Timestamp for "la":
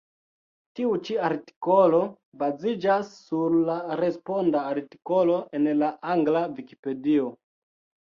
3.67-3.75, 5.83-5.91